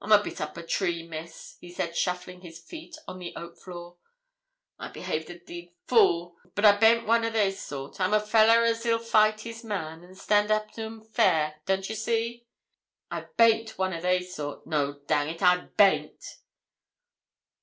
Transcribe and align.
'I'm 0.00 0.12
a 0.12 0.22
bit 0.24 0.40
up 0.40 0.56
a 0.56 0.62
tree, 0.62 1.02
Miss,' 1.06 1.58
he 1.60 1.70
said 1.70 1.94
shuffling 1.94 2.40
his 2.40 2.58
feet 2.58 2.96
on 3.06 3.18
the 3.18 3.36
oak 3.36 3.58
floor. 3.58 3.98
'I 4.78 4.88
behaved 4.92 5.28
a 5.28 5.40
d 5.40 5.74
fool; 5.86 6.36
but 6.54 6.64
I 6.64 6.78
baint 6.78 7.06
one 7.06 7.22
o' 7.22 7.28
they 7.28 7.52
sort. 7.52 8.00
I'm 8.00 8.14
a 8.14 8.18
fellah 8.18 8.66
as 8.66 8.86
'ill 8.86 8.98
fight 8.98 9.40
his 9.40 9.62
man, 9.62 10.02
an' 10.04 10.14
stan' 10.14 10.50
up 10.50 10.70
to 10.70 10.84
'm 10.86 11.02
fair, 11.02 11.56
don't 11.66 11.86
ye 11.90 11.94
see? 11.94 12.46
An' 13.10 13.28
baint 13.36 13.76
one 13.76 13.92
o' 13.92 14.00
they 14.00 14.22
sort 14.22 14.66
no, 14.66 15.00
dang 15.00 15.28
it, 15.28 15.42
I 15.42 15.58
baint.' 15.58 16.38